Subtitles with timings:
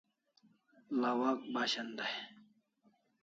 [0.99, 2.15] Lawak Bashan day